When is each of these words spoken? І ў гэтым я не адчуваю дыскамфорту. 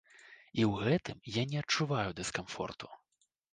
І 0.59 0.61
ў 0.69 0.85
гэтым 0.85 1.17
я 1.37 1.45
не 1.51 1.61
адчуваю 1.63 2.17
дыскамфорту. 2.23 2.93